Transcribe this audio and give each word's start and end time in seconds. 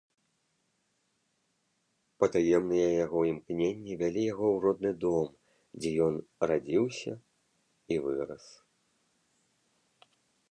Патаемныя 2.21 2.87
яго 3.05 3.19
імкненні 3.31 3.93
вялі 4.01 4.23
яго 4.33 4.45
ў 4.53 4.57
родны 4.65 4.91
дом, 5.03 5.29
дзе 5.83 5.91
ён 6.07 6.15
радзіўся 6.53 7.13
і 7.97 7.99
вырас. 8.07 8.45